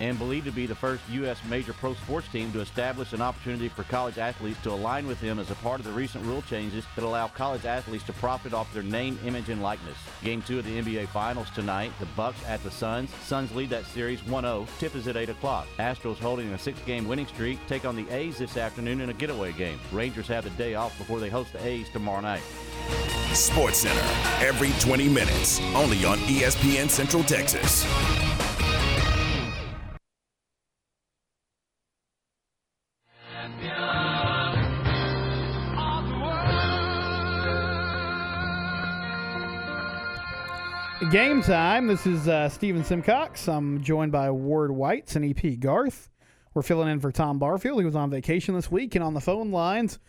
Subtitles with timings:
[0.00, 1.38] and believed to be the first U.S.
[1.48, 5.38] major pro sports team to establish an opportunity for college athletes to align with them
[5.38, 8.72] as a part of the recent rule changes that allow college athletes to profit off
[8.72, 9.96] their name, image, and likeness.
[10.22, 13.10] Game two of the NBA Finals tonight, the Bucks at the Suns.
[13.24, 14.66] Suns lead that series 1-0.
[14.78, 15.66] Tip is at 8 o'clock.
[15.78, 19.52] Astros holding a six-game winning streak take on the A's this afternoon in a getaway
[19.52, 19.78] game.
[19.92, 22.42] Rangers have the day off before they host the A's tomorrow night.
[23.32, 24.00] Sports Center,
[24.44, 27.84] every 20 minutes, only on ESPN Central Texas.
[41.10, 41.86] Game time.
[41.86, 43.48] This is uh, Steven Simcox.
[43.48, 46.10] I'm joined by Ward Whites and EP Garth.
[46.52, 47.78] We're filling in for Tom Barfield.
[47.78, 50.00] He was on vacation this week, and on the phone lines,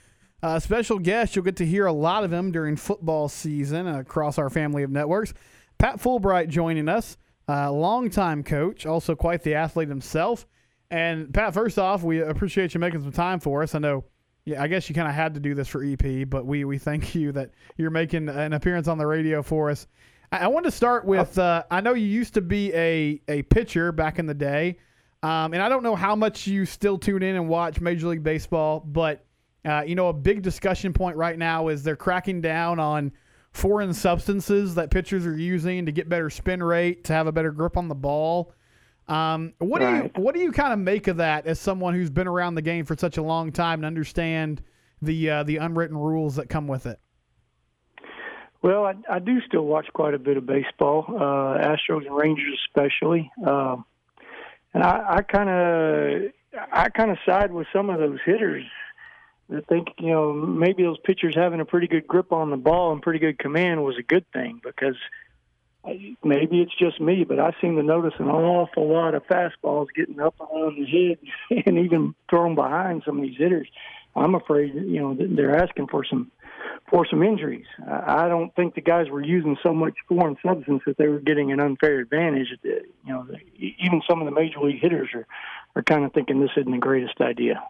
[0.43, 1.35] uh, special guest.
[1.35, 4.89] You'll get to hear a lot of him during football season across our family of
[4.91, 5.33] networks.
[5.77, 7.15] Pat Fulbright joining us,
[7.47, 10.45] uh, longtime coach, also quite the athlete himself.
[10.91, 13.73] And Pat, first off, we appreciate you making some time for us.
[13.73, 14.03] I know,
[14.43, 16.77] yeah, I guess you kind of had to do this for EP, but we we
[16.77, 19.87] thank you that you're making an appearance on the radio for us.
[20.31, 21.37] I, I want to start with.
[21.37, 24.77] Uh, I know you used to be a a pitcher back in the day.
[25.21, 28.23] Um, and I don't know how much you still tune in and watch Major League
[28.23, 29.25] Baseball, but
[29.65, 33.11] uh, you know, a big discussion point right now is they're cracking down on
[33.51, 37.51] foreign substances that pitchers are using to get better spin rate, to have a better
[37.51, 38.53] grip on the ball.
[39.09, 40.13] Um, what right.
[40.13, 42.55] do you what do you kind of make of that as someone who's been around
[42.55, 44.61] the game for such a long time and understand
[45.01, 46.99] the uh, the unwritten rules that come with it?
[48.61, 52.59] Well, I, I do still watch quite a bit of baseball, uh, Astros and Rangers
[52.67, 53.31] especially.
[53.45, 53.77] Uh,
[54.73, 56.31] and I, kind of
[56.71, 58.65] I kind of side with some of those hitters
[59.49, 62.91] that think you know maybe those pitchers having a pretty good grip on the ball
[62.91, 64.95] and pretty good command was a good thing because
[66.23, 70.19] maybe it's just me, but I seem to notice an awful lot of fastballs getting
[70.19, 73.67] up around the head and even thrown behind some of these hitters.
[74.15, 76.31] I'm afraid you know they're asking for some
[76.89, 77.65] for some injuries.
[77.87, 81.51] I don't think the guys were using so much foreign substance that they were getting
[81.51, 82.47] an unfair advantage.
[82.63, 83.27] You know,
[83.57, 85.25] even some of the major league hitters are
[85.75, 87.63] are kind of thinking this isn't the greatest idea.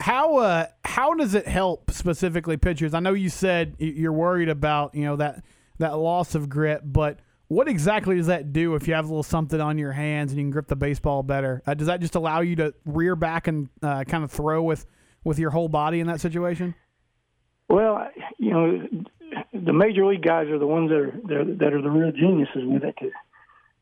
[0.00, 2.92] How uh how does it help specifically pitchers?
[2.92, 5.44] I know you said you're worried about you know that
[5.78, 9.22] that loss of grip, but what exactly does that do if you have a little
[9.22, 11.62] something on your hands and you can grip the baseball better?
[11.66, 14.86] Uh, does that just allow you to rear back and uh, kind of throw with
[15.22, 16.74] with your whole body in that situation?
[17.72, 18.06] Well,
[18.36, 18.86] you know,
[19.54, 22.84] the major league guys are the ones that are that are the real geniuses with
[22.84, 22.94] it.
[23.00, 23.08] Cause,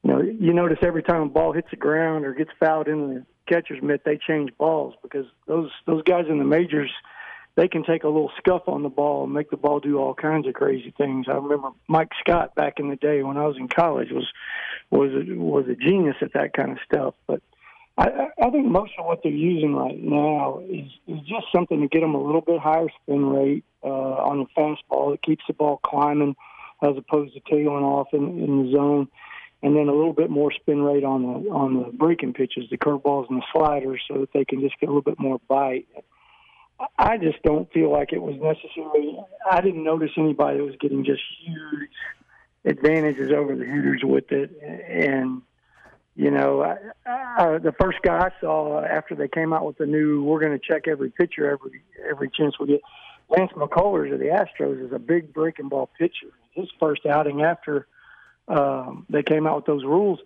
[0.05, 3.15] you know, you notice every time a ball hits the ground or gets fouled in
[3.15, 6.93] the catcher's mitt, they change balls because those those guys in the majors,
[7.57, 10.15] they can take a little scuff on the ball and make the ball do all
[10.15, 11.27] kinds of crazy things.
[11.29, 14.29] I remember Mike Scott back in the day when I was in college was
[14.93, 17.15] was a, was a genius at that kind of stuff.
[17.27, 17.43] But
[17.99, 21.89] I, I think most of what they're using right now is, is just something to
[21.89, 25.15] get them a little bit higher spin rate uh, on the fastball.
[25.15, 26.37] It keeps the ball climbing
[26.83, 29.09] as opposed to tailing off in, in the zone,
[29.63, 32.79] and then a little bit more spin rate on the on the breaking pitches, the
[32.79, 35.87] curveballs and the sliders, so that they can just get a little bit more bite.
[36.99, 39.19] I just don't feel like it was necessary.
[39.51, 41.91] I didn't notice anybody that was getting just huge
[42.65, 45.43] advantages over the hitters with it, and
[46.17, 46.77] you know, I,
[47.07, 50.59] I, the first guy I saw after they came out with the new, we're going
[50.59, 52.81] to check every pitcher every every chance we get.
[53.31, 56.33] Lance McCullers of the Astros is a big breaking ball pitcher.
[56.53, 57.87] His first outing after
[58.49, 60.19] um, they came out with those rules,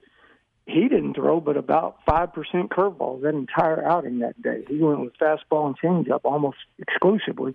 [0.67, 4.65] he didn't throw but about five percent curveballs that entire outing that day.
[4.67, 7.55] He went with fastball and changeup almost exclusively,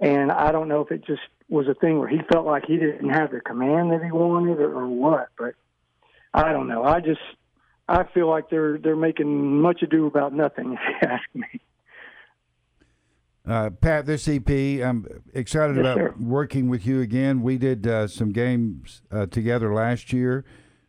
[0.00, 1.20] and I don't know if it just
[1.50, 4.58] was a thing where he felt like he didn't have the command that he wanted
[4.60, 5.54] or, or what, but
[6.32, 6.84] I don't know.
[6.84, 7.20] I just
[7.86, 10.72] I feel like they're they're making much ado about nothing.
[10.72, 11.60] If you ask me.
[13.48, 16.14] Uh, Pat, this EP, I'm excited yes, about sir.
[16.20, 17.40] working with you again.
[17.42, 20.44] We did uh, some games uh, together last year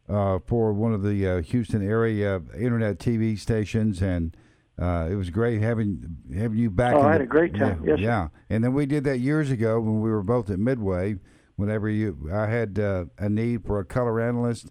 [0.09, 4.35] uh, for one of the uh, Houston area internet TV stations, and
[4.77, 6.95] uh, it was great having having you back.
[6.95, 7.81] Oh, I had the, a great time.
[7.83, 8.27] Yeah, yes, yeah.
[8.49, 11.15] And then we did that years ago when we were both at Midway.
[11.55, 14.69] Whenever you, I had a need for a color analyst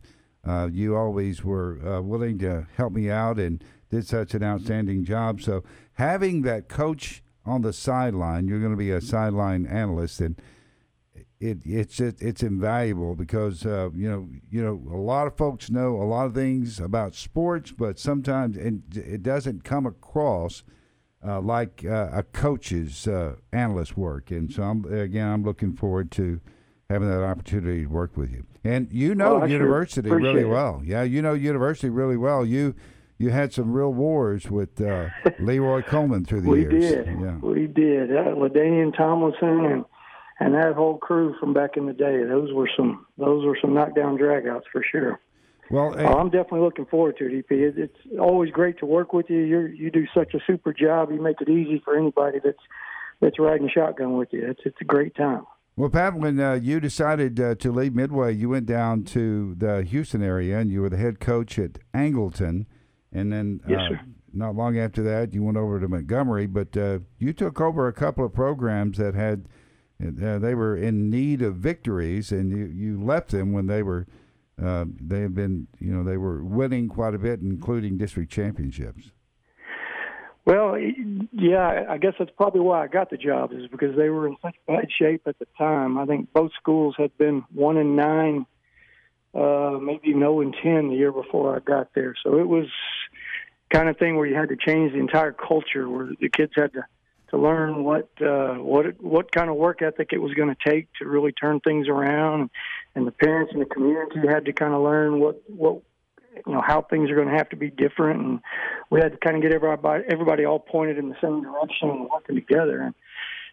[0.48, 5.04] uh, you always were uh, willing to help me out and did such an outstanding
[5.04, 5.40] job.
[5.40, 5.62] So
[5.94, 10.40] having that coach on the sideline, you're going to be a sideline analyst, and
[11.40, 15.70] it it's just, it's invaluable because uh, you know you know a lot of folks
[15.70, 20.62] know a lot of things about sports, but sometimes it, it doesn't come across.
[21.26, 26.12] Uh, like uh, a coach's uh, analyst work, and so I'm, again, I'm looking forward
[26.12, 26.40] to
[26.88, 28.46] having that opportunity to work with you.
[28.64, 30.48] And you know well, university sure really it.
[30.48, 30.80] well.
[30.84, 32.46] Yeah, you know university really well.
[32.46, 32.74] You
[33.18, 35.08] you had some real wars with uh,
[35.40, 36.72] Leroy Coleman through the we years.
[36.72, 37.06] We did.
[37.06, 37.36] Yeah.
[37.38, 38.16] We did.
[38.16, 39.84] Uh, LaDainian Tomlinson and
[40.40, 42.22] and that whole crew from back in the day.
[42.24, 45.18] Those were some those were some knockdown dragouts for sure.
[45.70, 47.50] Well, hey, Oh, I'm definitely looking forward to it, EP.
[47.50, 49.40] It, it's always great to work with you.
[49.40, 51.10] You you do such a super job.
[51.10, 52.62] You make it easy for anybody that's
[53.20, 54.46] that's riding shotgun with you.
[54.48, 55.44] It's it's a great time.
[55.76, 59.82] well, Pat, when uh, you decided uh, to leave Midway, you went down to the
[59.82, 62.66] Houston area, and you were the head coach at Angleton,
[63.12, 63.96] and then Yes, uh,
[64.32, 66.46] not long after that, you went over to Montgomery.
[66.46, 69.48] But uh, you took over a couple of programs that had
[70.00, 74.06] uh, they were in need of victories, and you, you left them when they were
[74.62, 79.10] uh, they have been you know they were winning quite a bit, including district championships.
[80.44, 80.78] Well,
[81.30, 84.36] yeah, I guess that's probably why I got the job is because they were in
[84.40, 85.98] such bad shape at the time.
[85.98, 88.46] I think both schools had been one and nine,
[89.38, 92.14] uh, maybe no and ten the year before I got there.
[92.24, 92.66] So it was
[93.70, 96.72] kind of thing where you had to change the entire culture, where the kids had
[96.72, 96.84] to
[97.30, 100.88] to learn what uh, what what kind of work ethic it was going to take
[100.98, 102.50] to really turn things around,
[102.94, 105.82] and the parents and the community had to kind of learn what what
[106.46, 108.40] you know how things are going to have to be different, and
[108.90, 112.08] we had to kind of get everybody everybody all pointed in the same direction and
[112.08, 112.80] working together.
[112.80, 112.94] And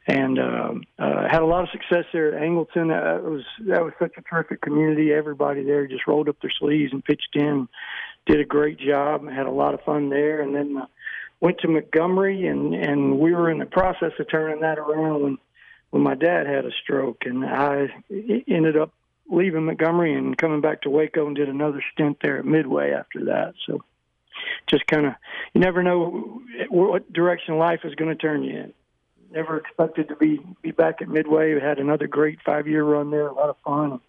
[0.07, 2.91] and um, uh, had a lot of success there at Angleton.
[2.91, 5.11] Uh, it was that was such a terrific community.
[5.11, 7.67] Everybody there just rolled up their sleeves and pitched in,
[8.25, 9.23] did a great job.
[9.23, 10.85] And had a lot of fun there, and then uh,
[11.39, 15.37] went to Montgomery, and and we were in the process of turning that around when
[15.89, 17.87] when my dad had a stroke, and I
[18.47, 18.93] ended up
[19.31, 23.25] leaving Montgomery and coming back to Waco and did another stint there at Midway after
[23.25, 23.55] that.
[23.65, 23.81] So
[24.67, 25.13] just kind of
[25.55, 28.73] you never know what direction life is going to turn you in.
[29.35, 31.53] Never expected to be be back at Midway.
[31.53, 33.99] We had another great five year run there, a lot of fun.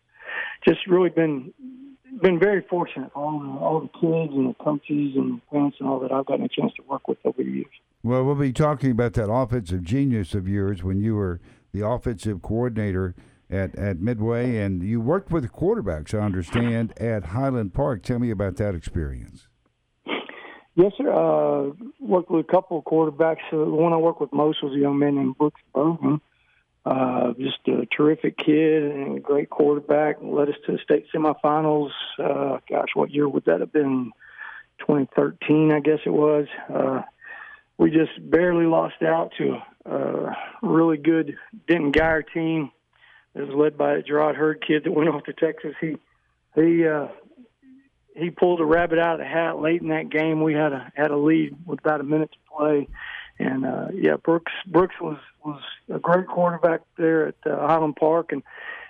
[0.66, 1.52] Just really been
[2.22, 5.88] been very fortunate for all all the kids and the coaches and the parents and
[5.88, 7.66] all that I've gotten a chance to work with over the years.
[8.04, 11.40] Well, we'll be talking about that offensive genius of yours when you were
[11.72, 13.16] the offensive coordinator
[13.50, 18.02] at, at Midway, and you worked with quarterbacks, I understand, at Highland Park.
[18.02, 19.45] Tell me about that experience.
[20.76, 21.10] Yes, sir.
[21.10, 23.40] Uh, worked with a couple of quarterbacks.
[23.50, 26.20] Uh, the one I worked with most was a young man named Brooks Bergman.
[26.84, 30.18] Uh, just a terrific kid and a great quarterback.
[30.22, 31.90] Led us to the state semifinals.
[32.22, 34.12] Uh, gosh, what year would that have been?
[34.80, 36.46] 2013, I guess it was.
[36.72, 37.02] Uh,
[37.78, 39.56] we just barely lost out to
[39.86, 41.36] a, a really good
[41.66, 42.70] Denton Guyer team.
[43.34, 45.74] It was led by a Jerrod Heard kid that went off to Texas.
[45.80, 45.96] He
[46.54, 47.08] he uh,
[48.16, 50.42] he pulled a rabbit out of the hat late in that game.
[50.42, 52.88] We had a had a lead with about a minute to play,
[53.38, 55.60] and uh, yeah, Brooks Brooks was was
[55.92, 58.42] a great quarterback there at uh, Highland Park, and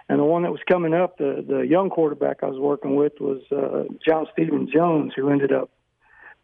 [0.08, 3.14] and the one that was coming up, the the young quarterback I was working with
[3.20, 5.70] was uh, John Stephen Jones, who ended up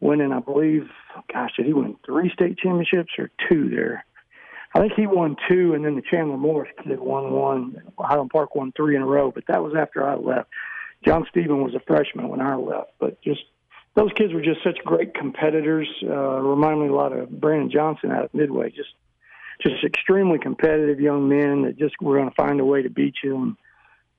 [0.00, 0.88] winning, I believe,
[1.32, 4.04] gosh, did he win three state championships or two there?
[4.74, 7.82] I think he won two, and then the Chandler Morris kid won one.
[7.98, 10.48] Highland Park won three in a row, but that was after I left.
[11.04, 13.40] John Stephen was a freshman when I left, but just
[13.94, 15.88] those kids were just such great competitors.
[16.02, 18.70] Uh, remind me a lot of Brandon Johnson out of Midway.
[18.70, 18.90] Just,
[19.62, 23.14] just extremely competitive young men that just were going to find a way to beat
[23.22, 23.56] you, and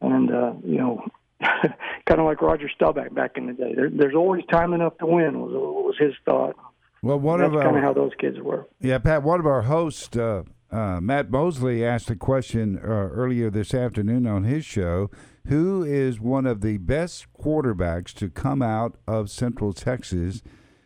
[0.02, 1.06] and uh, you know,
[1.42, 3.74] kind of like Roger Staubach back in the day.
[3.76, 6.56] There, there's always time enough to win was was his thought.
[7.02, 8.68] Well, one That's of kind our of how those kids were.
[8.80, 9.24] yeah, Pat.
[9.24, 14.26] One of our hosts, uh, uh, Matt Mosley, asked a question uh, earlier this afternoon
[14.26, 15.10] on his show.
[15.48, 20.42] Who is one of the best quarterbacks to come out of Central Texas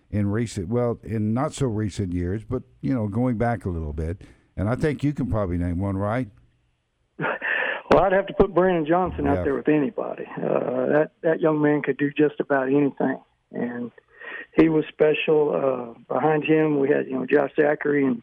[0.09, 3.93] in recent, well, in not so recent years, but you know, going back a little
[3.93, 4.21] bit?
[4.55, 6.29] And I think you can probably name one, right?
[7.89, 9.31] Well, I'd have to put Brandon Johnson Yeah.
[9.37, 10.25] out there with anybody.
[10.35, 13.17] Uh, that that young man could do just about anything,
[13.53, 13.91] and
[14.57, 15.95] he was special.
[16.05, 18.21] Uh, behind him, we had you know Josh Zachary and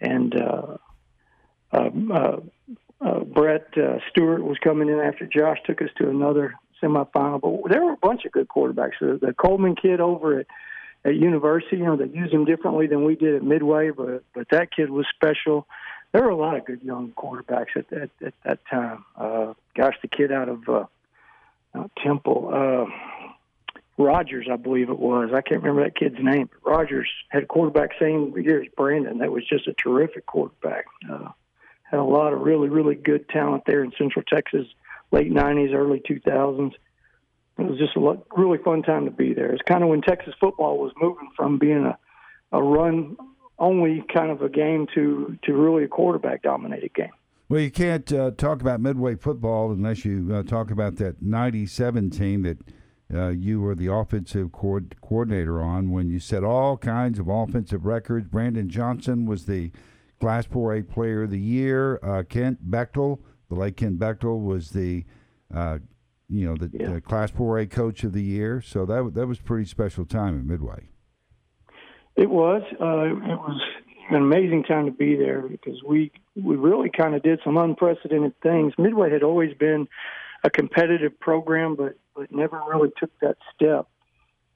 [0.00, 0.76] and uh,
[1.72, 2.36] um, uh,
[3.00, 7.40] uh, Brett uh, Stewart was coming in after Josh took us to another semifinal.
[7.40, 8.98] But there were a bunch of good quarterbacks.
[9.00, 10.46] The, the Coleman kid over at
[11.04, 14.48] at University, you know, they use him differently than we did at Midway, but but
[14.50, 15.66] that kid was special.
[16.12, 19.04] There were a lot of good young quarterbacks at that at that time.
[19.16, 20.84] Uh, gosh, the kid out of uh,
[21.74, 22.90] uh, Temple, uh,
[23.98, 25.30] Rogers, I believe it was.
[25.32, 26.50] I can't remember that kid's name.
[26.52, 29.18] But Rogers had a quarterback same year as Brandon.
[29.18, 30.86] That was just a terrific quarterback.
[31.10, 31.28] Uh,
[31.90, 34.66] had a lot of really really good talent there in Central Texas,
[35.10, 36.72] late '90s, early 2000s
[37.58, 39.52] it was just a lot, really fun time to be there.
[39.52, 41.98] It's kind of when Texas football was moving from being a,
[42.52, 43.16] a run
[43.58, 47.12] only kind of a game to, to really a quarterback dominated game.
[47.48, 52.10] Well, you can't uh, talk about Midway football unless you uh, talk about that '97
[52.10, 52.58] team that
[53.14, 57.86] uh, you were the offensive co- coordinator on when you set all kinds of offensive
[57.86, 58.26] records.
[58.26, 59.70] Brandon Johnson was the
[60.20, 61.98] Class 4A Player of the Year.
[62.02, 65.04] Uh, Kent Bachtel, the late Kent Bachtel, was the
[65.54, 65.78] uh,
[66.28, 66.94] you know the, Yeah.
[66.94, 68.60] the Class 4A Coach of the Year.
[68.60, 70.88] So that that was pretty special time at Midway.
[72.16, 72.62] It was.
[72.80, 73.60] Uh, it was
[74.08, 78.32] an amazing time to be there because we we really kind of did some unprecedented
[78.40, 78.72] things.
[78.78, 79.86] Midway had always been
[80.44, 83.86] a competitive program, but but never really took that step.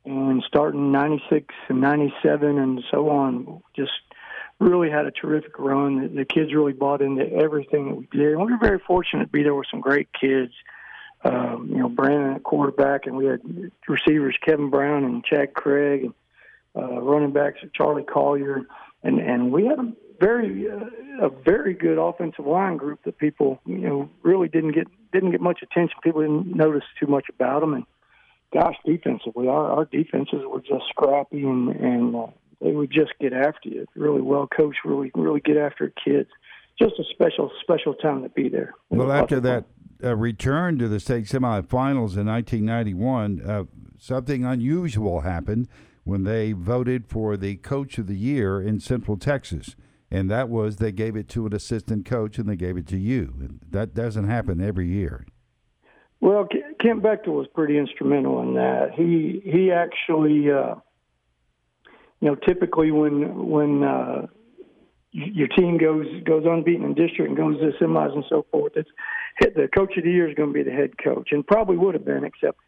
[0.07, 3.91] And starting '96 and '97 and so on, just
[4.61, 6.03] really had a terrific run.
[6.03, 8.33] The, the kids really bought into everything that we did.
[8.33, 10.53] And we were very fortunate to be there with some great kids.
[11.23, 13.41] Um, you know, Brandon at quarterback, and we had
[13.87, 16.15] receivers Kevin Brown and Chad Craig, and
[16.75, 18.63] uh, running backs Charlie Collier,
[19.03, 23.61] and and we had a very uh, a very good offensive line group that people
[23.67, 25.99] you know really didn't get didn't get much attention.
[26.03, 27.85] People didn't notice too much about them, and
[28.53, 32.27] gosh, defensively, our our defenses were just scrappy and and uh,
[32.61, 33.87] they would just get after you.
[33.95, 36.29] Really well coached, really really get after kids.
[36.79, 38.75] Just a special special time to be there.
[38.91, 39.67] It Well, after that
[40.03, 43.65] uh, return to the state semifinals in 1991, uh,
[43.99, 45.69] something unusual happened
[46.05, 49.77] when they voted for the coach of the year in Central Texas.
[50.11, 52.99] And that was they gave it to an assistant coach and they gave it to
[52.99, 53.35] you.
[53.39, 55.25] And that doesn't happen every year.
[56.21, 58.91] Well, Ke- Kent Bachtel was pretty instrumental in that.
[58.95, 60.77] He he actually, uh,
[62.21, 64.27] you know, typically when when uh,
[65.13, 68.91] your team goes goes unbeaten in district and goes to semis and so forth, it's
[69.41, 71.95] the coach of the year is going to be the head coach, and probably would
[71.95, 72.59] have been, except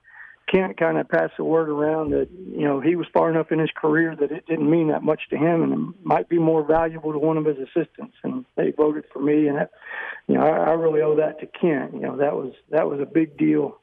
[0.50, 3.58] Kent kind of passed the word around that you know he was far enough in
[3.58, 6.64] his career that it didn't mean that much to him, and it might be more
[6.64, 9.70] valuable to one of his assistants, and they voted for me, and that,
[10.26, 11.94] you know I, I really owe that to Kent.
[11.94, 13.78] You know that was that was a big deal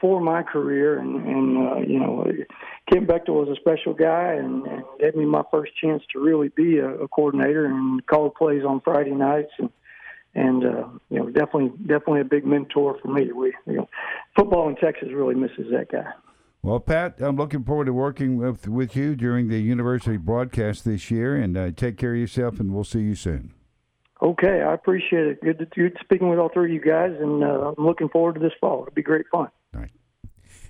[0.00, 2.24] for my career, and and uh, you know
[2.90, 6.48] Kent Bachtel was a special guy, and, and gave me my first chance to really
[6.48, 9.70] be a, a coordinator and call plays on Friday nights and
[10.34, 13.32] and uh, you know definitely definitely a big mentor for me.
[13.32, 13.88] We you know
[14.36, 16.12] football in Texas really misses that guy.
[16.62, 21.12] Well, Pat, I'm looking forward to working with, with you during the university broadcast this
[21.12, 21.36] year.
[21.36, 23.54] And uh, take care of yourself, and we'll see you soon.
[24.20, 25.40] Okay, I appreciate it.
[25.42, 28.34] Good, to, good speaking with all three of you guys, and uh, I'm looking forward
[28.34, 28.82] to this fall.
[28.82, 29.48] It'll be great fun.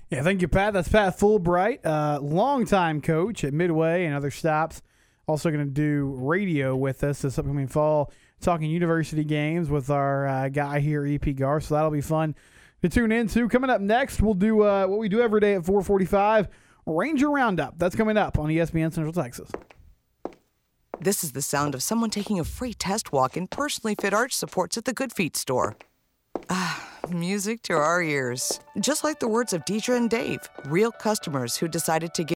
[0.09, 0.73] Yeah, thank you, Pat.
[0.73, 4.81] That's Pat Fulbright, uh, longtime coach at Midway and other stops.
[5.27, 10.25] Also going to do radio with us this upcoming fall, talking university games with our
[10.25, 11.59] uh, guy here, EP Gar.
[11.59, 12.35] So that'll be fun
[12.81, 13.49] to tune into.
[13.49, 16.47] Coming up next, we'll do uh, what we do every day at 445,
[16.85, 17.77] Ranger Roundup.
[17.77, 19.51] That's coming up on ESPN Central Texas.
[21.01, 24.33] This is the sound of someone taking a free test walk in personally fit arch
[24.33, 25.75] supports at the Good Feet store.
[26.49, 28.59] Ah, music to our ears.
[28.79, 32.25] Just like the words of Deidre and Dave, real customers who decided to give